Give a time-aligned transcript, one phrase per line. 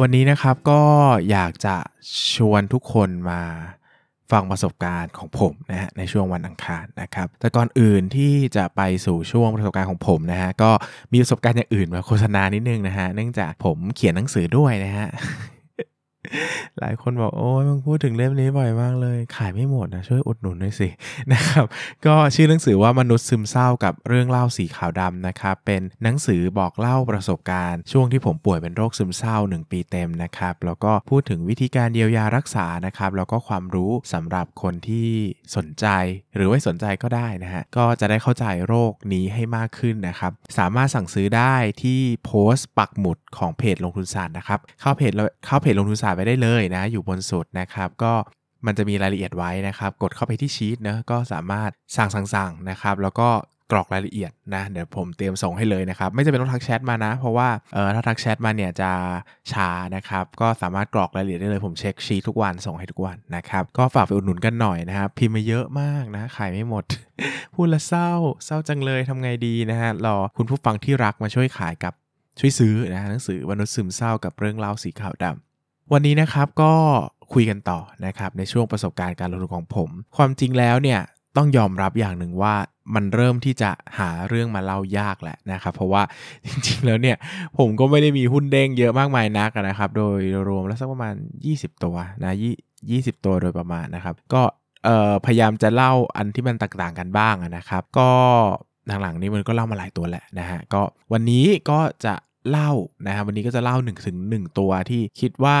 [0.00, 0.82] วันนี้นะครับก็
[1.30, 1.76] อยากจะ
[2.34, 3.40] ชวนทุกคนมา
[4.32, 10.70] ฟังประสบการณ์ของผมนะฮะในช่วงวันอังคารนะครับแต่ก่อนอื่นที่จะไปสู่ช่วงประสบการณ์ของผมนะฮะก็
[11.12, 15.08] มีประสบการณ์อย่างอื่นมาโฆษณานิดนึงนะฮะเนื่องจากผมเขียนหนังสือด้วยนะฮะ
[16.80, 20.88] หลายคนบอกโอ้ยมึงพูดถึงเล่มนี้บ่อยมากเลย ขายไม่หมดนะช่วยอุดหนุนหน่อยสิ
[21.32, 21.64] นะครับ
[22.06, 35.08] ก็ชื่อหนังสือว่ามนุษย์ซึมเศร้ากับเรื่องเล่าสีขาวดำนะครับ เป็นหนังสือบอกเล่าประสบการณ์ ช่วงที่ผมป่วยเป็นโรคซึมเศร้า 1 ปีเต็มนะครับ แล้วก็พูดถึงวิธีการเยียวยารักษานะครับ แล้วก็ความรู้สำหรับคนที่
[35.56, 35.86] สนใจ
[36.34, 45.12] หรือไม่สนใจก็ได้นะฮะก็จะได้เข้าใจโรคนี้ให้มากขึ้นนะครับ สามารถสั่งซื้อได้ที่โพสต์ปักหมุดของเพจลงทุนศาสตร์นะครับเข้าเพจ
[45.46, 48.12] เข้าเพจลงทุนศาสตร์ไปได้เลยนะ อยู่บนสุดนะครับ ก็
[48.66, 53.28] มันจะมีรายละเอียดไว้นะครับ กดเข้าไปที่ชีตนะก็สามารถสั่งสั่งสั่งนะครับ แล้วก็
[53.72, 58.90] กรอกรายละเอียดนะเดี๋ยวผมเตรียมส่งให้เลยนะครับ ไม่จำเป็นต้องทักแชทมานะ เพราะว่าเออถ้าทักแชทมาเนี่ยจะ
[59.52, 66.84] ช้านะครับ ก็สามารถกรอกรายละเอียดได้เลยผมเช็คชีททุกวันส่งให้ทุกวันนะครับ ก็ฝากไปอุดหนุนกันหน่อยนะครับ พิมพ์มาเยอะมากนะขายไม่หมด
[67.54, 68.10] พูดละเศร้า
[68.44, 71.92] เศร้าจังเลยทำไงดีนะฮะรอคุณผู้ฟังที่รักมาช่วยขายกับ
[72.40, 75.45] ช่วยซื้อนะหนังสือวรรณุซึมเศร้ากับเรื่องเล่าสีขาวดำ
[75.92, 76.72] วันนี้นะครับก็
[77.32, 81.00] คุยกันต่อนะครับในช่วงประสบการณ์การลงทุนของผม ความจริงแล้วเนี่ย
[81.36, 82.54] ต้องยอมรับอย่างหนึ่งว่า
[82.94, 86.02] มันเริ่มที่จะหาเรื่องมาเล่ายากแหละนะครับ เพราะว่า
[86.46, 87.16] จริงๆแล้วเนี่ย
[87.58, 91.14] ผมก็ไม่ได้มีหุ้นเด้งเยอะมากมายนักนะครับ โดยรวมแล้วสักประมาณ
[91.48, 92.32] 20 ตัวนะ
[92.90, 94.42] ยี่สิบตัวโดยประมาณนะครับ ก็
[95.26, 98.10] พยายามจะเล่าอันที่มันต่างๆกันบ้างนะครับ ก็
[99.02, 102.14] หลังๆนี้มันก็เล่ามาหลายตัวแหละนะฮะก็วันนี้ก็จะ
[102.50, 102.70] เล่า
[103.06, 105.58] นะครับวันนี้ก็จะเล่า1นถึงหตัวที่คิดว่า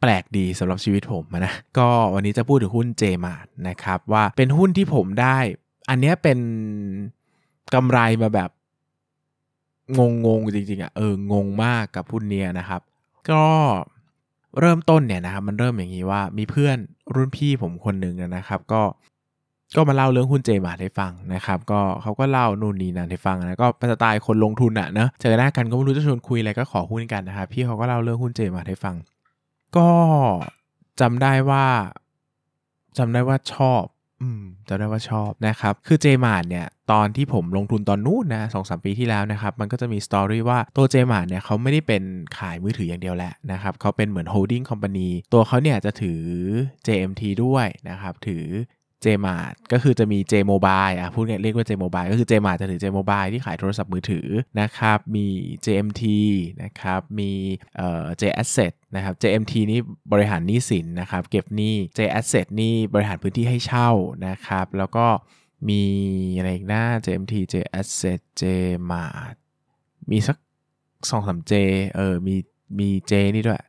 [0.00, 5.38] แปลกดีสำหรับชีวิตผมนะ ก็วันนี้จะพูดถึงหุ้นเจมาร์นะครับว่าเป็นหุ้นที่ผมได้
[5.90, 6.38] อันนี้เป็น
[7.74, 8.50] กำไรมาแบบ
[9.98, 12.80] งงงจริงๆอะ่ะเอองงมากกับหุ้นเนี้ยนะครับ
[13.30, 13.44] ก็
[14.60, 16.76] เริ่มต้นเนี่ยนะครับมันเริ่มอย่างนี้ว่ามีเพื่อน
[17.14, 18.82] รุ่นพี่ผมคนหนึ่งนะครับ ก็
[19.76, 28.94] ก็มาเล่าเรื่องหุ้นเจมาให้ฟังนะครับ ก็เขาก็เล่านู่นนี่นั่นให้ฟังนะก็เป็นสไตล์คนลงทุนอะเนะเจอหน้ากันก็ไม่รู้จะชวนคุยอะไรก็คุยหุ้นกันนะครับพี่เขาก็เล่าเรื่องหุ้นเจมาให้ฟัง
[29.76, 29.90] ก็
[31.00, 31.66] จำได้ว่า
[32.98, 33.84] จำได้ว่าชอบ
[34.22, 42.02] อืมจำได้ว่าชอบนะครับ คือ JMart เนี่ย ตอนที่ผมลงทุนตอนนู้นนะสองสามปีที่แล้วนะครับ มันก็จะมี story ว่าตัว JMart เนี่ยเขาไม่ได้เป็น
[42.38, 46.22] ขายมือถืออย่างเดียวแหละนะครับ เขาเป็นเหมือน holding company ตัวเขาเนี่ยจะถือ
[46.86, 48.44] JMT ด้วยนะครับ ถือ
[49.04, 54.28] JMart ก็คือจะมี J Mobile อะพูดง่ายเรียกว่า J Mobile ก็คือ JMart จะถือ J Mobile ที่ขายโทรศัพท์มือถือ
[54.60, 55.26] นะครับ มี
[55.64, 56.02] JMT
[56.62, 57.30] นะครับมี
[57.76, 59.80] เอ่อ J Asset นะครับ JMT นี่
[60.12, 63.90] บริหารหนี้สินนะครับเก็บหนี้ J Asset นี่บริหารพื้นที่ให้เช่า
[64.26, 65.06] นะครับ แล้วก็
[65.68, 65.82] มี
[66.36, 68.42] อะไรอีกนะ JMT J Asset J
[68.90, 69.34] Mart
[70.10, 70.36] มีสัก
[71.10, 71.52] สองสาม J
[71.96, 72.34] เออมี
[72.78, 73.60] มี J นี่ด้วย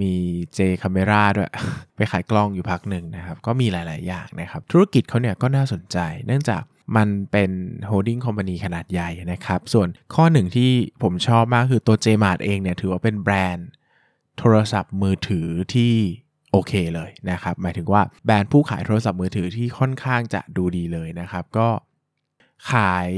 [0.00, 0.14] มี
[0.56, 1.50] J Camera ด้วย
[1.96, 6.62] ไปขายกล้องอยู่พักหนึ่งนะครับ ก็มีหลาย ๆ อย่างนะครับ ธุรกิจเขาเนี่ยก็น่าสนใจ เนื่องจาก
[6.96, 7.50] มันเป็น
[7.86, 10.70] holding company ขนาดใหญ่นะครับ ส่วนข้อหนึ่งที่
[11.02, 13.68] ผมชอบมากคือตัว JMart เองเนี่ยถือว่าเป็นแบรนด์
[14.38, 15.94] โทรศัพท์มือถือที่
[16.52, 21.68] โอเคเลยนะครับ หมายถึงว่าแบรนด์ผู้ขายโทรศัพท์มือถือที่ค่อนข้างจะดูดีเลยนะครับ ก็
[22.72, 23.10] ขาย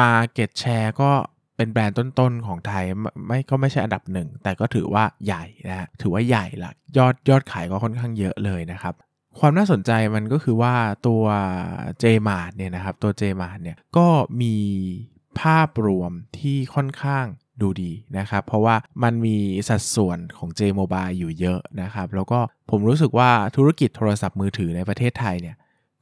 [0.00, 1.12] มาเก็ตแชร์ก็
[1.56, 2.84] เป็นแบรนด์ต้นๆของไทย
[3.26, 8.94] ไม่ก็ไม่ใช่อันดับหนึ่งแต่ก็ถือว่าใหญ่นะถือว่าใหญ่ละยอดยอดขายก็ค่อนข้างเยอะเลยนะครับ
[9.38, 10.74] ความน่าสนใจมันก็คือว่า
[11.06, 11.22] ตัว
[12.02, 14.08] JMart เนี่ยนะครับตัว JMart เนี่ยก็
[14.42, 14.56] มี
[15.40, 17.26] ภาพรวมที่ค่อนข้าง
[17.62, 19.36] ดูดีนะครับ เพราะว่ามันมี
[19.68, 25.56] สัดส่วนของ J Mobile อยู่เยอะนะครับ แล้วก็ผมรู้สึกว่าธุรกิจโทรศัพท์มือถือในประเทศไทยเนี่ย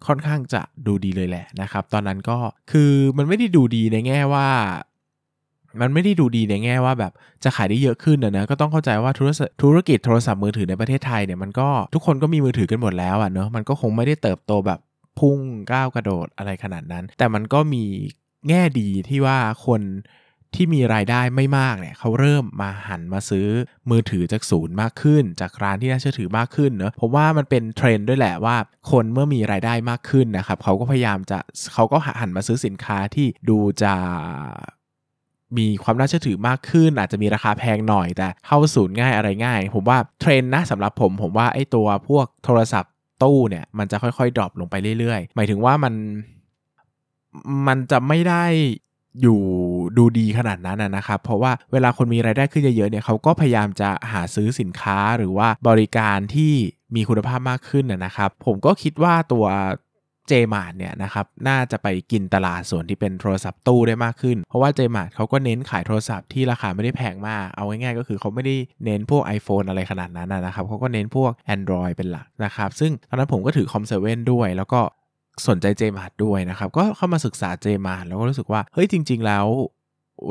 [0.06, 2.38] ค่อนข้างจะดูดีเลยแหละนะครับ ตอนนั้นก็
[2.72, 4.48] คือมันไม่ได้ดูดีในแง่ว่า
[5.80, 7.12] มันไม่ได้ดูดีในแง่ว่าแบบ
[7.44, 9.12] จะขายได้เยอะขึ้นนะนะก็ต้องเข้าใจว่า
[9.62, 14.80] ธุรกิจโทรศัพท์มือถือในประเทศไทยเนี่ยมันก็ทุกคนก็มีมือถือกันหมดแล้วอะเนอะมันก็คงไม่ได้เติบโตแบบ
[15.18, 15.38] พุ่ง
[15.72, 17.84] ก้าวกระโดดอะไรขนาดนั้น แต่มันก็มี
[18.48, 19.82] แง่ดีที่ว่าคน
[20.58, 23.46] ที่มีรายได้ไม่มากเนี่ยเขาเริ่มมาหันมาซื้อ
[23.90, 28.56] มือถือจากศูนย์มากขึ้น จากร้านที่น่าเชื่อถือมากขึ้นเนอะผมว่ามันเป็นเทรนด์ด้วยแหละว่า
[28.90, 31.38] คนเมื่อมีรายได้มากขึ้นนะครับเขาก็พยายามจะ
[31.74, 33.94] เขาก็หันมาซื้อสินค้าที่ดูจะ
[35.58, 42.92] มีความน่าเชื่อถือมากขึ้น อาจจะมีราคาแพงหน่อย แต่เข้าศูนย์ง่ายอะไรง่าย ผมว่าเทรนด์นะสำหรับผมผมว่าไอ้ตัวพวกโทรศัพท์
[43.22, 45.94] ตู้เนี่ยมันจะค่อยๆดรอปลงไปเรื่อยๆ หมายถึงว่ามัน
[47.66, 48.44] มันจะไม่ได้
[49.22, 49.40] อยู่
[49.96, 56.52] ดูดีขนาดนั้นนะครับ เพราะว่าเวลาคนมีรายได้ขึ้นเยอะๆเนี่ยเขาก็พยายามจะหาซื้อสินค้าหรือว่าบริการที่
[56.94, 59.46] มีคุณภาพมากขึ้นนะครับ ผมก็คิดว่าตัว
[60.28, 68.54] JMart เนี่ยนะครับน่าจะไปกินตลาดส่วนที่เป็นโทรศัพท์ตู้ได้มากขึ้น เพราะว่า JMart เขาก็เน้นขายโทรศัพท์ที่ราคาไม่ได้แพงมาก เอาง่ายๆก็คือเขาไม่ได้
[68.84, 74.80] เน้นพวก iPhone อะไรขนาดนั้นนะครับเขาก็เน้นพวก Android เป็นหลักนะครับซึ่งตอนนั้นผมก็ถือ COM7 ด้วย แล้วก็
[75.48, 79.46] สนใจ JMart ด้วยนะครับก็เข้ามาศึกษา JMart แล้วก็รู้สึกว่าเฮ้ยจริง ๆ แล้ว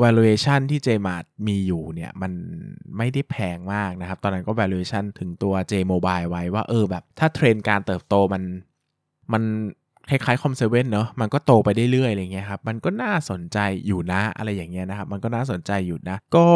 [0.02, 2.32] valuation ที่ JMart มีอยู่เนี่ยมัน
[2.96, 8.42] ไม่ได้แพงมากนะครับ ตอนนั้นก็ valuation ถึงตัว J Mobile ไว้ว่าเออแบบถ้าเทรนการเติบโตมัน
[9.32, 9.42] มัน
[10.10, 16.46] คล้ายๆ COM7 เนาะมันก็โตไปได้เรื่อยอะไรเงี้ยครับมันก็น่าสนใจอยู่นะอะไรอย่างเงี้ยนะครับมันก็น่าสนใจอยู่นะ ก็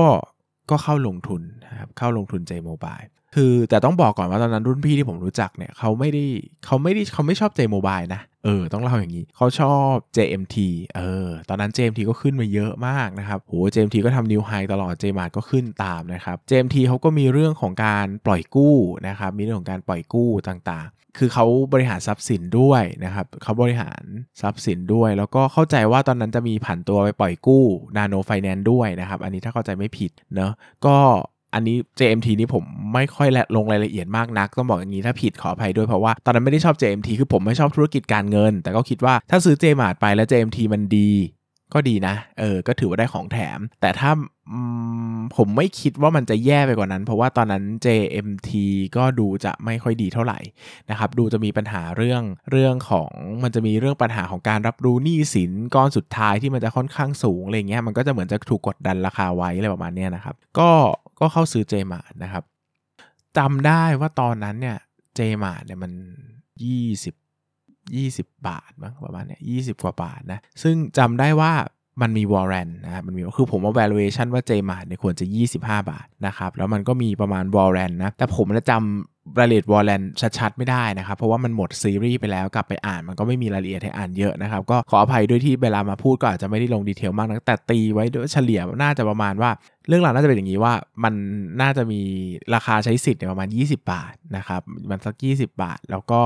[0.70, 6.24] ก็เข้าลงทุนนะครับเข้าลงทุน J Mobile คือแต่ต้องบอกก่อนว่าตอนนั้นรุ่นพี่ที่ผมรู้จักเนี่ยเขาไม่ได้
[6.64, 10.56] เขาไม่ได้เขาไม่ชอบ J Mobile นะเออต้องเล่าอย่างนี้เขาชอบ JMT
[10.96, 18.76] เออตอนนั้น JMT ก็ขึ้นมาเยอะมากนะครับโห JMT ก็ทำนิวไฮตลอด JMart ก็ขึ้นตามนะครับ JMT เขาก็มีเรื่องของการปล่อยกู้
[19.08, 24.02] นะครับมีเรื่องของการปล่อยกู้ต่าง คือเขาบริหารทรัพย์สินด้วยนะครับเขาบริหาร
[24.40, 27.64] ทรัพย์สินด้วย แล้วก็เข้าใจว่าตอนนั้นจะมีผันตัวไปปล่อยกู้
[27.96, 30.52] Nano Finance ด้วยนะครับ อันนี้ถ้าเข้าใจไม่ผิดเนาะ
[30.86, 30.96] ก็
[31.54, 41.10] อันนี้ JMT นี่ผมไม่ค่อยลงรายละเอียดมากนัก ต้องบอกอย่างนี้ถ้าผิดขออภัยด้วยเพราะว่า ตอนนั้นไม่ได้ชอบ JMT คือผมไม่ชอบธุรกิจการเงิน แต่ก็คิดว่าถ้าซื้อ JMart ไปแล้ว JMT มันดี
[41.74, 44.10] ก็ดีนะ เออ ก็ถือว่าได้ของแถม แต่ถ้า
[45.36, 48.50] ผมไม่คิดว่ามันจะแย่ไปกว่านั้น เพราะว่าตอนนั้น JMT
[48.96, 50.38] ก็ดูจะไม่ค่อยดีเท่าไหร่
[50.90, 53.10] นะครับ ดูจะมีปัญหาเรื่องเรื่องของ
[53.42, 60.70] มันจะมีเรื่องปัญหาของการรับรู้หนี้สินก้อนสุดท้ายที่มันจะค่อนข้างสูงอะไรเงี้ย มันก็จะเหมือนจะถูกกดดันราคาไว้อะไรประมาณนี้นะครับ ก็
[61.20, 62.44] ก็เข้าซื้อ JMART นะครับ
[63.38, 64.78] จำได้ว่าตอนนั้นเนี่ย
[65.14, 65.92] JMART เนี่ยมัน
[66.66, 67.27] 20
[67.96, 71.52] 20 บาทมั้งประมาณเนี้ย20กว่าบาทนะ ซึ่งจำได้ว่า
[72.02, 75.26] มันมี warrant นะครับมันมีคือผมว่า valuation ว่า JMART เนี่ยควรจะ
[75.56, 80.02] 25 บาทนะครับแล้วมันก็มีประมาณ warrant นะ แต่ผมจะจำรายละเอียด warrant
[80.38, 89.50] ชัดๆ ไม่ได้นะครับ เพราะว่ามันหมดซีรีส์ไปแล้วกลับไปอ่านมันก็ไม่มีรายละเอียดให้อ่านเยอะนะครับ ก็ขออภัยด้วยที่เวลามาพูดก็อาจจะไม่ได้ลง detail มากนะแต่ตีไว้โดยเฉลี่ยน่าจะประมาณว่า
[89.88, 90.72] เรื่องราวน่าจะเป็นอย่างนี้ว่า
[91.04, 91.14] มัน
[91.60, 92.00] น่าจะมี
[92.54, 96.20] ราคาใช้สิทธิ์ประมาณ 20 บาทนะครับมันสัก 20 บาท แล้วก็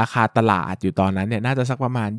[0.00, 2.10] ราคาตลาดอยู่ตอนนั้นเนี่ยน่าจะสักประมาณ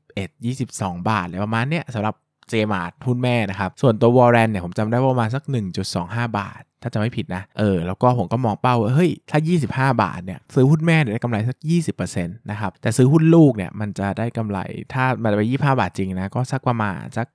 [0.00, 2.14] 21 22 บาทอะไรประมาณเนี้ยสำหรับ
[2.48, 5.42] JMART หุ้นแม่นะครับ ส่วนตัว warrant เนี่ยผมจำได้ว่าประมาณสัก
[5.90, 9.38] 1.25 บาท ถ้าจะไม่ผิดนะ เออ แล้วก็ผมก็มองเป้าว่าเฮ้ย ถ้า
[9.68, 11.58] 25 บาทเนี่ย ซื้อหุ้นแม่เนี่ยได้กำไรสัก
[11.96, 14.58] 20%นะครับ แต่ซื้อหุ้นลูกเนี่ย มันจะได้กำไร
[14.94, 17.26] ถ้ามันไป 25 บาทจริงนะ ก็สักประมาณสัก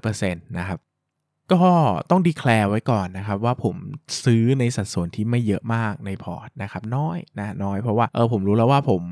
[0.00, 0.78] 200%นะครับ
[1.52, 1.62] ก็
[2.10, 3.76] ต้อง declare ไว้ก่อนนะครับว่าผม
[4.24, 9.02] ซื้อในสัดส่วนที่ไม่เยอะมากในพอร์ตนะครับน้อยนะน้อยเพราะว่าเออผมรู้แล้วว่าผม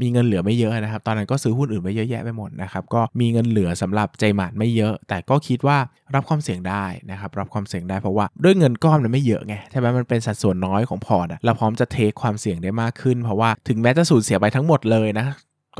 [0.00, 5.78] มีเงินเหลือไม่เยอะนะครับ ตอนนั้นก็ซื้อหุ้นอื่นไปเยอะแยะไปหมดนะครับ ก็มีเงินเหลือสำหรับ JMART ไม่เยอะ แต่ก็คิดว่า
[6.14, 15.26] รับความเสี่ยงได้นะครับ รับความเสี่ยงได้เพราะว่าด้วยเงินก้อนมันไม่เยอะไง ใช่ไหมมันเป็นสัดส่วนน้อยของพอร์ตเราพร้อมจะ take ความเสี่ยงได้มากขึ้น เพราะว่าถึงแม้จะสูญเสียไปทั้งหมดเลยนะ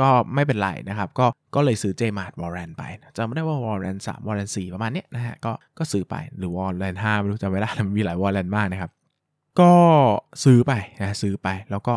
[0.01, 2.83] ก็ไม่เป็นไรนะครับ ก็ก็เลยซื้อ JMART warrant ไป
[3.17, 8.91] จำไม่ได้ว่า warrant สาม warrant สี่ประมาณนี้นะฮะก็ก็ซื้อไปหรือ warrant ห้าไม่รู้จำไม่ได้มันมีหลาย warrant มากนะครับ
[9.61, 9.73] ก็
[10.45, 11.95] ซื้อไปนะซื้อไปแล้วก็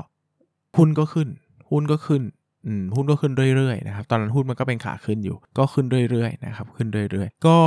[0.77, 1.27] หุ้นก็ขึ้น
[1.71, 2.23] หุ้นก็ขึ้น
[2.95, 7.57] หุ้นก็ขึ้นเรื่อยๆนะครับ ตอนนั้นหุ้นมันก็เป็นขาขึ้นอยู่ ก็ขึ้นเรื่อยๆนะครับ ขึ้นเรื่อยๆ ก็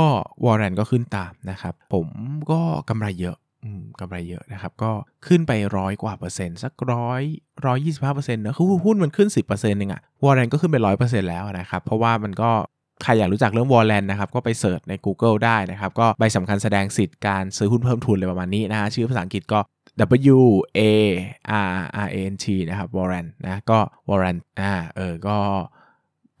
[0.45, 2.07] warrant ก็ขึ้นตามนะครับ ผม
[2.51, 2.59] ก็
[2.89, 3.37] กำไรเยอะ
[3.99, 4.91] กำไรเยอะนะครับ ก็
[5.27, 7.21] ขึ้นไปร้อยกว่าเปอร์เซ็นต์สักร้อย
[7.65, 12.51] ร้อยยี่สิบห้าเปอร์เซ็นต์นะคือหุ้นมันขึ้นสิบเปอร์เซ็นต์นึงอะ warrant ก็ขึ้นไปร้อยเปอร์เซ็นต์แล้วนะครับ เพราะว่ามันก็
[13.03, 19.59] ใครอยากรู้จักเรื่อง warrant นะครับ ก็ไป search ใน Google ได้นะครับ ก็ใบสำคัญแสดงสิทธิ์การซื้อหุ้นเพิ่มทุนเลยประมาณนี้นะชื่อภาษาอังกฤษก็
[20.35, 20.39] W
[20.79, 20.81] A
[21.67, 21.71] R
[22.05, 25.37] R A N T นะครับ warrant นะก็ warrant อ่าเออก็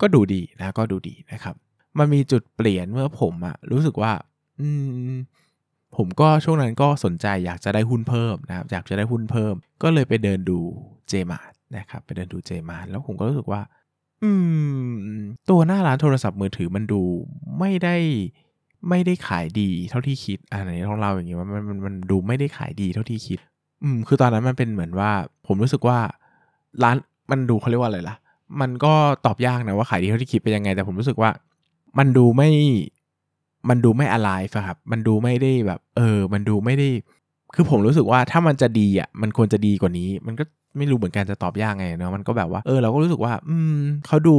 [0.01, 1.55] ก็ดูดีนะก็ดูดีนะครับ
[1.97, 4.11] มันมีจุดเปลี่ยนเมื่อผมอะรู้สึกว่า
[4.59, 4.67] อื
[5.13, 5.17] ม
[5.95, 9.53] ผมก็ช่วงนั้นก็สนใจอยากจะได้หุ้นเพิ่มนะครับอยากจะได้หุ้นเพิ่ม
[9.83, 10.59] ก็เลยไปเดินดู
[11.09, 13.61] JMART นะครับไปเดินดู JMART แล้วผมก็รู้สึกว่า
[14.23, 14.31] อื
[14.85, 15.17] ม
[15.49, 17.01] ตัวหน้าร้านโทรศัพท์มือถือมันดู
[17.59, 17.95] ไม่ได้
[18.89, 23.39] ไม่ได้ขายดีเท่าที่คิดอันนี้ของเราอย่างนี้ว่ามันมันมันดูไม่ได้ขายดีเท่าที่คิด
[23.83, 25.11] อืม คือตอนนั้นมันเป็นเหมือนว่า
[25.47, 25.97] ผมรู้สึกว่า
[26.83, 26.95] ร้าน
[27.31, 28.15] มันดูเขาเรียกว่าอะไรล่ะ
[28.61, 28.93] มันก็
[29.25, 31.29] ตอบยากนะว่าขายดีเท่าที่คิดเป็นยังไง แต่ผมรู้สึกว่า
[31.97, 32.49] มันดูไม่
[33.69, 34.29] มันดูไม่อะไร
[34.65, 36.89] ครับ มันดูไม่ได้แบบ เออ มันดูไม่ได้
[37.55, 40.43] คือผมรู้สึกว่าถ้ามันจะดีอะ มันควรจะดีกว่านี้ มันก็
[40.77, 44.37] ไม่รู้เหมือนกันจะตอบยากไงเนาะ มันก็แบบว่า เออ เราก็รู้สึกว่า อืมเขาดู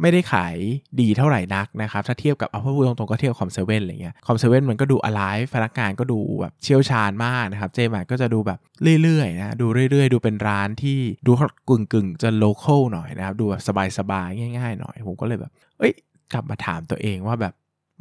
[0.00, 0.56] ไม่ได้ขาย
[1.00, 8.58] ดีเท่าไหร่นักนะครับ ถ้าเทียบกับเอาพูดตรงๆก็เทียบคอมเซเว่นอะไรเงี้ย คอมเซเว่นมันก็ดูอ l i v e พนักงานก็ดูแบบเชี่ยวชาญมากนะครับ JMART ก็จะดูแบบ
[9.02, 11.32] เรื่อยๆนะ ดูเรื่อยๆ ดูเป็นร้านที่ดู
[11.68, 13.62] กึงกึ่งๆ จะ local หน่อยนะครับ ดูแบบ
[13.98, 15.92] สบายๆ ง่าย ๆ หน่อย ผมก็เลยแบบ เอ้ย
[16.32, 17.54] กลับมาถามตัวเองว่าแบบ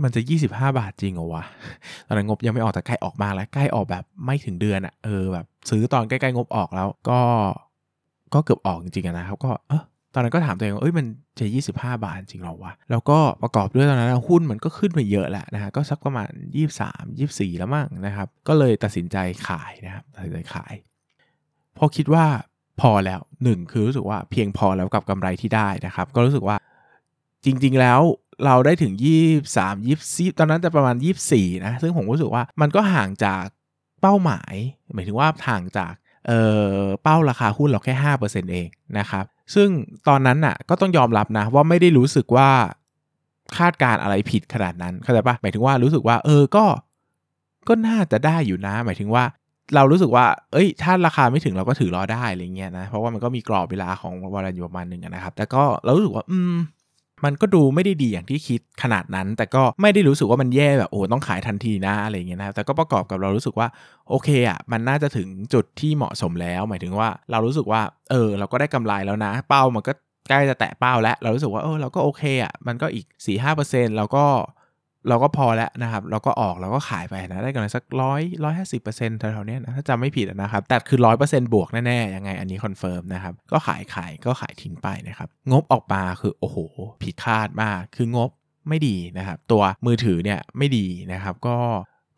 [0.04, 1.44] มันจะ 25 บาทจริงเหรอวะ
[2.08, 7.20] ตอนนั้นงบยังไม่ออกแต่ใกล้ออกมาแล้วใกล้ออกแบบไม่ถึงเดือนอะ่ะ เออแบบซื้อตอนใกล้ ๆ งบออกแล้วก็
[8.34, 9.84] ก็เกือบออกจริงๆนะครับ ก็เออ
[10.14, 11.06] ตอนนั้นก็ถามตัวเองว่าเอ้ยมัน
[11.40, 16.30] จะ 25 บาทจริงหรอวะ แล้วก็ประกอบด้วยตอนนั้นหุ้นมันก็ขึ้นไปเยอะแหละนะฮะก็สักประมาณ
[16.70, 20.74] 23 24 แล้วมั้งนะครับ ก็เลยตัดสินใจขายนะครับตัดสินใจขาย
[21.78, 22.26] พอคิดว่า
[22.82, 26.58] พอแล้วหนึ่งคือรู้สึกว่าเพียงพอแล้วกับกำไรที่ได้นะครับ ก็รู้สึกว่า
[27.46, 28.02] จริง ๆ แล้ว
[28.46, 28.94] เราได้ถึง
[29.44, 30.96] 23 24 ตอนนั้นจะประมาณ
[31.30, 33.46] 24 นะ ซึ่งผมรู้สึกว่ามันก็ห่างจาก
[34.02, 34.54] เป้าหมาย
[34.94, 35.94] หมายถึงว่าห่างจาก
[36.28, 36.32] เอ
[36.76, 38.68] อเป้าราคาหุ้นเราแค่ 5%เอง
[39.00, 39.26] นะครับ
[39.56, 39.70] ซึ่ง
[40.08, 42.50] ตอนนั้นน่ะก็ต้องยอมรับนะว่าไม่ได้รู้สึกว่า
[43.58, 46.66] คาดการอะไรผิดขนาดนั้นเข้าใจปะหมายถึงว่ารู้สึกว่า เออก็
[47.68, 49.24] ก็น่าจะได้อยู่นะ หมายถึงว่า
[49.76, 56.56] เรารู้สึกว่า เอ้ย ถ้าราคาไม่ถึงเราก็ถือรอได้อะไรเงี้ยนะ เพราะว่ามันก็มีกรอบเวลาของวอลอยู่ประมาณหนึ่งนะครับ แต่ก็เรารู้สึกว่า อืม
[57.24, 63.68] มันก็ดูไม่ได้ดีอย่างที่คิดขนาดนั้น แต่ก็ไม่ได้รู้สึกว่ามันแย่แบบโอ้ต้องขายทันทีนะอะไรเงี้ยนะแต่ก็ประกอบกับเรารู้สึกว่า
[64.10, 67.82] โอเคอะมันน่าจะถึงจุดที่เหมาะสมแล้ว หมายถึงว่าเรารู้สึกว่า
[68.12, 69.94] เออเราก็ได้กำไรแล้วนะ เป้ามันก็
[70.30, 74.26] ใกล้จะแตะเป้าแล้ว เรารู้สึกว่าเออเราก็โอเคอะมันก็อีก4ี่ห้าเปอร์เซ็นต์เราก็
[75.10, 86.58] เราก็พอแล้วนะครับ เราก็ออกเราก็ขายไปนะ ได้กำไรสักร้อยร้อยห้าสิบเปอร์เซ็นต์แถวๆนี้นะ ถ้าจำไม่ผิดนะครับ แต่คือร้อยเปอร์เซ็นต์บวกแน่ๆ ยังไงอันนี้ confirm นะครับ ก็ขายขายก็ขายทิ้งไปนะครับ งบออกมาคือโอ้โห
[87.04, 88.30] ผิดคาดมาก คืองบ
[88.70, 91.58] ไม่ดีนะครับ ตัวมือถือเนี่ยไม่ดีนะครับ ก็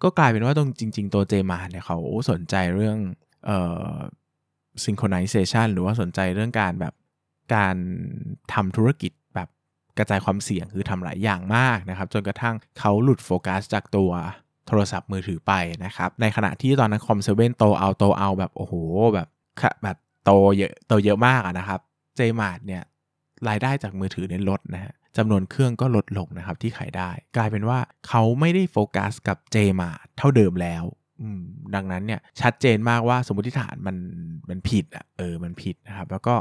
[0.03, 1.98] ก็กลายเป็นว่าตรงจริง ๆ ตัว JMART เนี่ยเขา
[2.32, 2.98] สนใจเรื่อง
[3.46, 3.60] เอ่
[3.91, 3.96] อ
[4.84, 6.94] synchronization หรือว่าสนใจเรื่องการแบบ
[7.56, 7.75] การ
[8.53, 9.12] ทำธุรกิจ
[10.00, 14.12] กระจายความเสี่ยงคือทำหลายอย่างมากนะครับจนกระทั่งเขาหลุดโฟกัสจากตัว
[14.68, 15.54] โทรศัพท์มือถือไป
[15.86, 18.74] นะครับในขณะที่ตอนนั้น COM7 โตเอาโตเอาแบบโอ้โห
[19.13, 19.27] แบบ
[19.84, 21.80] แบบโตเยอะโตเยอะมากนะครับ
[22.16, 22.84] JMART เนี่ย
[23.48, 30.84] รายได้จากมือถือเนี่ยลดนะฮะจำนวนเครื่องก็ลดลงนะครับที่ขายได้ กลายเป็นว่าเขาไม่ได้โฟกัสกับ JMART เท่าเดิมแล้ว
[31.75, 33.98] ดังนั้นเนี่ยชัดเจนมากว่าสมมติฐานมัน
[34.50, 36.36] มันผิดอะเออมันผิดนะครับ แล้วก็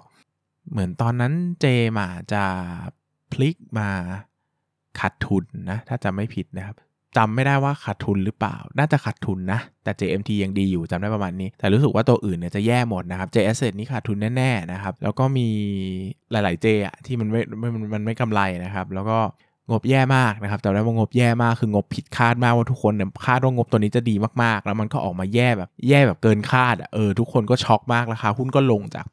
[0.70, 1.66] เหมือนตอนนั้นเจ
[1.98, 2.44] มาจะ
[3.32, 3.88] พลิกมา
[5.00, 6.76] ขาดทุนนะถ้าจำไม่ผิดนะครับ
[7.16, 15.48] จำไม่ได้ว่าขาดทุนหรือเปล่า น่าจะขาดทุนนะ แต่ JMT ยังดีอยู่จำได้ประมาณนี้ แต่รู้สึกว่าตัวอื่นเนี่ยจะแย่หมดนะครับ J Asset นี่ขาดทุนแน่ๆนะครับ แล้วก็มี
[16.30, 19.18] หลายๆ J อะที่มันไม่ มันมันไม่กำไรนะครับ แล้วก็
[19.70, 29.06] งบแย่มากนะครับแต่ได้ว่างบแย่มาก คืองบผิดคาดมากว่าทุกคนเนี่ยคาดว่างบตัวนี้จะดีมากๆ แล้วมันก็ออกมาแย่แบบแย่แบบเกินคาดอะเออทุกคนก็ช็อกมากราคาหุ้นก็ลงจาก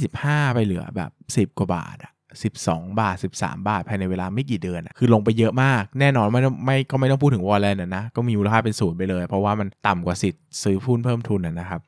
[0.00, 11.80] 25 ไปเหลือแบบ 10 กว่าบาทอะ 12 บาท 13 บาท ภายในเวลาไม่กี่เดือน คือลงไปเยอะมาก แน่นอนไม่ไม่ก็ไม่ต้องพูดถึงวอลเลนนะก็มีมูลค่าเป็นศูนย์ไปเลย เพราะว่ามันต่ำกว่าสิทธิ์ซื้อหุ้นเพิ่มทุนนะครับ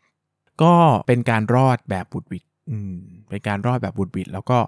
[0.63, 0.75] ก็
[1.07, 2.95] เป็นการรอดแบบบุดวิดอืม
[3.29, 4.59] เป็นการรอดแบบบุดวิดแล้วก็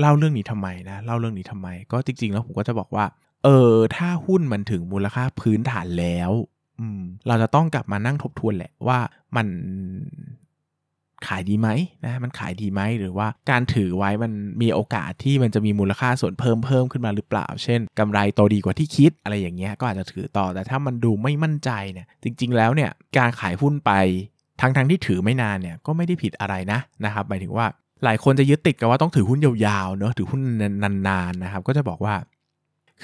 [0.00, 3.04] เล่าเรื่องนี้ทำไมนะ เล่าเรื่องนี้ทำไม ก็จริง ๆ แล้วผมก็จะบอกว่า
[3.44, 6.32] เออ ถ้าหุ้นมันถึงมูลค่าพื้นฐานแล้ว
[6.80, 8.98] อืม เราจะต้องกลับมานั่งทบทวนแหละว่า
[9.36, 9.46] มัน
[11.28, 11.68] ขายดีไหม
[12.04, 23.92] นะมันขายดีไหมหรือว่าการถือไว้มันมีโอกาสที่มันจะมีมูลค่าส่วนเพิ่มเพิ่มขึ้นมาหรือเปล่า เช่นกำไรโตดีกว่าที่คิดอะไรอย่างเงี้ยก็อาจจะถือต่อแต่ถ้ามันดูไม่มั่นใจเนี่ยจริง ๆ แล้วเนี่ยการขายหุ้นไป
[24.60, 27.66] ทั้งๆทที่ถือไม่นานเนี่ยก็ไม่ได้ผิดอะไรนะนะครับหมายถึงว่า
[28.04, 30.40] หลายคนจะยึดติดกับว่าต้องถือหุ้นยาวๆเนอะถือหุ้น
[31.08, 32.14] นานๆนะครับก็จะบอกว่า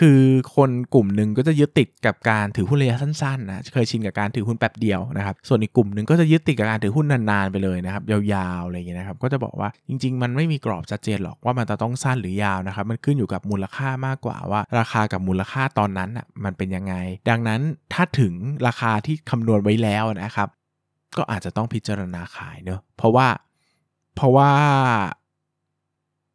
[0.00, 0.20] คือ
[0.56, 16.94] คนกลุ่มหนึ่งก็จะยึดติดกับการถือหุ้นระยะสั้นๆนะเคยชินกับการถือหุ้นแป๊บเดียวนะครับส่วนอีกกลุ่มหนึ่งก็จะยึดติดกับการถือหุ้นนานๆไปเลยนะครับยาวๆอะไรอย่างเงี้ยนะครับก็จะบอกว่าจริง ๆ มันไม่มีกรอบชัดเจนหรอกว่ามันจะต้องสั้นหรือยาวนะครับมันขึ้นอยู่กับมูลค่ามากกว่าว่า ราคากับมูลค่าตอนนั้นอะมันเป็นยังไง
[17.30, 17.60] ดังนั้น
[17.92, 18.34] ถ้าถึง
[18.66, 20.48] ราคาที่คำนวณไว้แล้วนะครับ
[21.16, 23.28] ก็อาจจะต้องพิจารณาขายเนอะเพราะว่า
[24.14, 24.52] เพราะว่า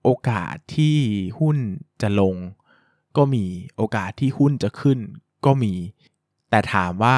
[0.04, 0.98] โอกาสที่
[1.40, 1.58] หุ้น
[2.02, 2.36] จะลง
[3.18, 3.46] ก็มี
[3.78, 5.00] โอกาสที่หุ้นจะขึ้น
[5.46, 5.74] ก็มี
[6.50, 7.18] แต่ถามว่า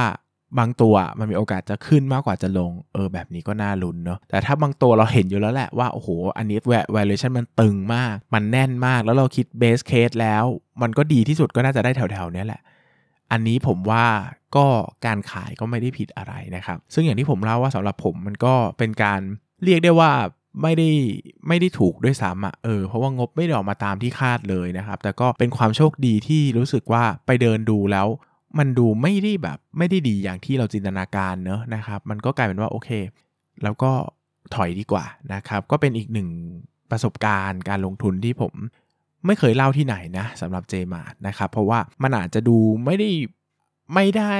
[0.57, 6.57] บางตัวมันมีโอกาสจะขึ้นมากกว่าจะลง เออแบบนี้ก็น่าลุ้นเนาะแต่ถ้าบางตัวเราเห็นอยู่แล้วแหละว่า โอ้โห อันนี้
[6.95, 10.43] valuation มันตึงมาก มันแน่นมากแล้วเราคิด base case แล้ว
[10.81, 12.61] มันก็ดีที่สุดก็น่าจะได้แถวๆนี้แหละ
[13.31, 14.05] อันนี้ผมว่า
[14.55, 14.65] ก็
[15.05, 19.21] การขายก็ไม่ได้ผิดอะไรนะครับ ซึ่งอย่างที่ผมเล่าว่าสำหรับผมมันก็เป็นการ
[19.63, 20.11] เรียกได้ว่า
[20.61, 20.89] ไม่ได้
[21.47, 28.07] ไม่ได้ถูกด้วยซ้ำอะเออเพราะว่างบไม่ได้ออกมาตามที่คาดเลยนะครับ แต่ก็เป็นความโชคดีที่รู้สึกว่าไปเดินดูแล้ว
[28.57, 32.89] มันดูไม่ได้แบบไม่ได้ดีอย่างที่เราจินตนาการเนอะนะครับ มันก็กลายเป็นว่าโอเค
[33.63, 33.91] แล้วก็
[34.55, 36.29] ถอยดีกว่านะครับ ก็เป็นอีกหนึ่ง
[36.91, 38.53] ประสบการณ์การลงทุนที่ผม
[39.25, 43.09] ไม่เคยเล่าที่ไหนนะสำหรับเจมาร์นะครับ เพราะว่ามันอาจจะดูไม่ได้
[43.93, 44.33] ไม่ได้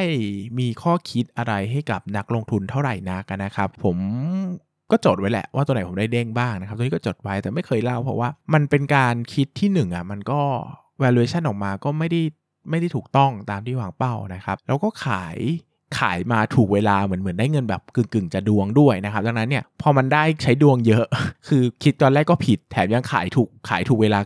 [0.60, 3.98] มีข้อคิดอะไรให้กับนักลงทุนเท่าไหร่นักนะครับ ผม
[4.92, 10.42] ก็จดไว้แหละว่าตัวไหนผมได้เด้งบ้างนะครับ ตัวนี้ก็จดไว้แต่ไม่เคยเล่าเพราะว่ามันเป็นการคิดที่1อะมันก็
[11.04, 12.22] valuation ออกมาก็ไม่ได้
[12.70, 15.38] ไม่ได้ถูกต้องตามที่วางเป้านะครับ แล้วก็ขาย
[16.00, 21.06] ขายมาถูกเวลาเหมือนเหมือนได้เงินแบบกึ่งกึ่งจะดวงด้วยนะครับดังนั้นเนี่ยพอมันได้ใช้ดวงเยอะ
[21.48, 24.20] คือคิดตอนแรกก็ผิดแถมยังขายถูกขายถูกเวลา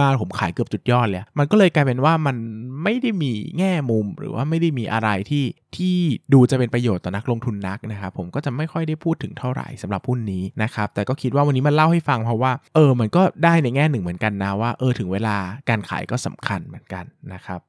[0.00, 2.36] มากๆ ผมขายเกือบจุดยอดเลย มันก็เลยกลายเป็นว่ามัน
[2.82, 5.44] ไม่ได้มีแง่มุมหรือว่าไม่ได้มีอะไรที่
[5.76, 5.96] ที่
[6.32, 15.36] ดูจะเป็นประโยชน์ต่อนักลงทุนนักนะครับผมก็จะไม่ค่อยได้พูดถึงเท่าไหร่สำหรับหุ้นนี้นะครับแต่ก็คิดว่าวันนี้มันเล่าให้ฟังเพราะว่าเออมันก็ได้ในแง่หนึ่งเหมือนกันนะว่าเออถึงเวลา
[15.68, 17.60] การขายก็สำคัญเหมือนกันนะครับ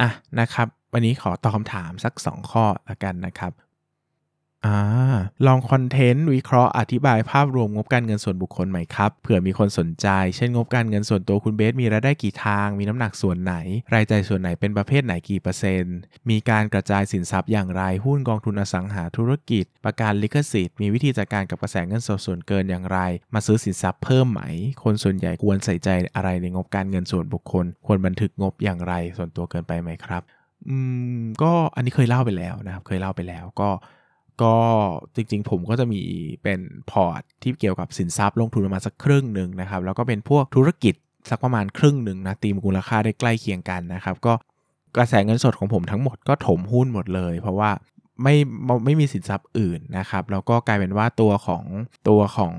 [0.00, 0.10] อะ
[0.40, 3.52] นะครับ วันนี้ขอตอบคำถามสัก 2 ข้อละกันนะครับ
[4.66, 4.68] อ
[5.46, 13.54] ลองคอนเทนต์วิเคราะห์อธิบายภาพรวมงบการเงินส่วนบุคคลใหม่ครับ เผื่อมีคนสนใจ เช่นงบการเงินส่วนตัวคุณเบสมีรายได้กี่ทาง มีน้ำหนักส่วนไหน
[13.94, 15.96] รายจ่ายส่วนไหนเป็นประเภทไหนกี่เปอร์เซ็นต์
[16.30, 22.98] มีการกระจายสินทรัพย์อย่างไร หุ้นกองทุนอสังหาธุรกิจ ประกันลิขสิทธิ์ มีวิธีจัดการกับกระแสเงินสดส่วนเกินอย่างไร
[23.34, 24.40] มาซื้อสินทรัพย์เพิ่มไหม
[24.84, 30.24] คนส่วนใหญ่ควรใส่ใจอะไรในงบการเงินส่วนบุคคล ควรบันทึกงบอย่างไร ส่วนตัวเกินไปไหมครับ
[30.68, 30.76] อื
[31.16, 33.70] มก็อันนี้เคยเล่าไปแล้วนะครับ เคยเล่าไปแล้วก็
[34.42, 34.54] ก็
[35.14, 36.00] จริงๆ ผมก็จะมี
[36.42, 40.94] เป็นพอร์ตที่เกี่ยวกับสินทรัพย์ลงทุนประมาณสักครึ่งหนึ่งนะครับ แล้วก็เป็นพวกธุรกิจ
[41.30, 44.32] สักประมาณครึ่งหนึ่งนะตีมูลค่าได้ใกล้เคียงกันนะครับ ก็
[44.96, 47.70] กระแสเงินสดของผมทั้งหมดก็ถมหุ้นหมดเลย เพราะว่า
[48.22, 48.34] ไม่
[48.84, 51.64] ไม่มีสินทรัพย์อื่นนะครับ แล้วก็กลายเป็นว่าตัวของ
[52.08, 52.54] ตัวของ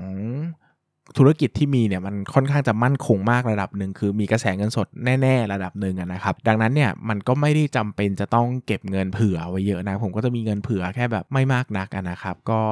[1.18, 4.86] ธุรกิจที่มีเนี่ยมันค่อนข้างจะมั่นคงมากระดับหนึ่งคือมีกระแสเงินสด
[5.22, 12.62] แน่ ๆ ระดับหนึ่งนะครับ ดังนั้นเนี่ยมันก็ไม่ได้จำเป็นจะต้องเก็บเงินเผื่อไว้เยอะนะ ผมก็จะมีเงินเผื่อแค่แบบไม่มากนักนะครับ ก็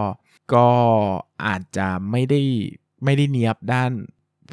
[0.55, 0.67] ก็
[1.47, 2.41] อาจจะไม่ได้
[3.05, 3.91] ไม่ได้เนียบด้าน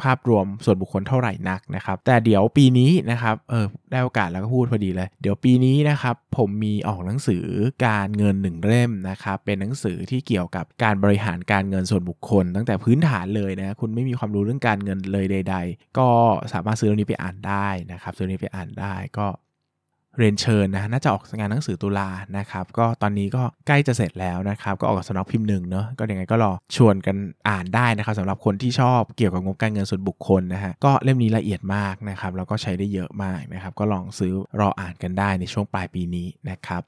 [0.01, 7.45] ภาพรวมส่วนบุคคลเท่าไหร่นักนะครับ แต่เดี๋ยวปีนี้นะครับเออได้โอกาสแล้วก็พูดพอดีเลย เดี๋ยวปีนี้นะครับผมมีออกหนังสือ
[7.85, 16.09] การเงินหนึ่งเล่มนะครับเป็นหนังสือที่เกี่ยวกับการบริหารการเงินส่วนบุคคล ตั้งแต่พื้นฐานเลยนะคุณไม่มีความรู้เรื่องการเงินเลยใด ๆ ก็
[16.53, 19.27] สามารถซื้อเล่มนี้ไปอ่านได้นะครับซื้อเล่มนี้ไปอ่านได้ก็
[20.17, 27.15] เรียนเชิญนะน่าจะออกงานหนังสือตุลานะครับ ก็ตอนนี้ก็ใกล้จะเสร็จแล้วนะครับ ก็ออกกับสำนักพิมพ์หนึ่งเนาะก็ยังไงก็รอชวนกัน
[27.49, 36.81] อ่านได้นะครับสำหรับคนที่ชอบเกี่ยวกับงบการเงินส่วนบุคคลนะฮะก็เล่มนี้ละเอียดมากนะครับแล้วก็ใช้ได้เยอะมากนะครับ ก็ลองซื้อรออ่านกันได้ในช่วงปลายปีนี้นะครับ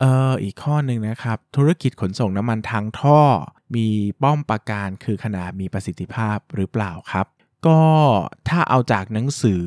[0.00, 3.20] เอออีกข้อหนึ่งนะครับ ธุรกิจขนส่งน้ำมันทางท่อ
[3.76, 3.86] มี
[4.22, 7.26] ป้อมปราการคือขนาดมีประสิทธิภาพหรือเปล่าครับ
[7.66, 7.80] ก็
[8.48, 9.64] ถ้าเอาจากหนังสือ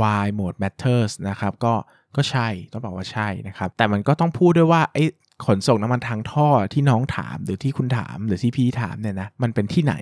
[0.00, 1.74] Why Mode Matters นะครับก็
[2.16, 5.04] ก็ใช่ต้องบอกว่าใช่นะครับ แต่มันก็ต้องพูดด้วยว่าไอ้
[5.46, 9.94] ขนส่งน้ำมันทางท่อที่น้องถามหรือที่คุณถามหรือที่พี่ถามเนี่ยนะมันเป็นที่ไหน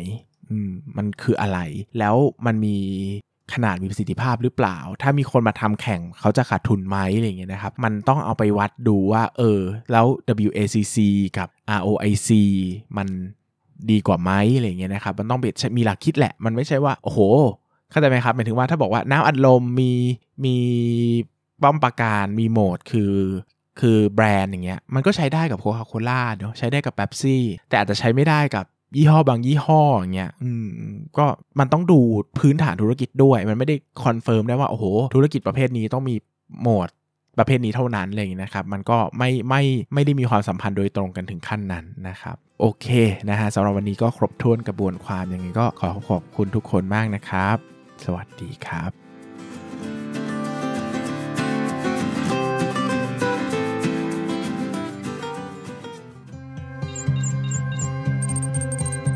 [0.50, 1.58] อืมมันคืออะไร
[1.98, 2.76] แล้วมันมี
[3.52, 9.60] ขนาดมีประสิทธิภาพหรือเปล่า ถ้ามีคนมาทำแข่งเขาจะขาดทุนไหมอะไรเงี้ยนะครับ มันต้องเอาไปวัดดูว่า เออ
[9.92, 10.06] แล้ว
[10.48, 10.96] WACC
[11.38, 12.30] กับ ROIC
[12.96, 13.08] มัน
[13.90, 15.40] ดีกว่าไหมอะไรเงี้ยนะครับ มันต้อง
[15.76, 17.20] มีหลักคิดแหละ มันไม่ใช่ว่า โอ้โห
[17.90, 19.92] เข้าใจไหมครับ หมายถึงว่าถ้าบอกว่าน้ำอัดลมมี
[20.44, 20.56] มี
[21.62, 23.14] ป้อมปราการมี moat คือ
[23.80, 28.64] คือแบรนด์อย่างเงี้ยมันก็ใช้ได้กับโคคาโคล่าเนาะใช้ได้กับเป๊ปซี่แต่อาจจะใช้ไม่ได้กับ
[28.96, 30.68] ยี่ห้อบางยี่ห้ออย่างเงี้ยอืม
[31.18, 31.26] ก็
[31.58, 32.00] มันต้องดู
[32.38, 36.14] พื้นฐานธุรกิจด้วย มันไม่ได้ confirm ได้ว่าโอ้โหธุรกิจประเภทนี้ต้องมี
[36.60, 36.88] moat
[37.38, 39.62] ประเภทนี้เท่านั้นอะไรอย่างนี้นะครับ มันก็ไม่ไม่
[39.94, 42.86] ไม่ได้มีความสัมพันธ์โดยตรงกันถึงขั้นนั้นนะครับ โอเค
[43.30, 47.56] นะฮะสำหรับวันนี้ก็ครบถ้วนกระบวนความอย่างนี้ก็ขอขอบคุณทุกคนมากนะครับ
[48.04, 49.09] สวัสดีครับ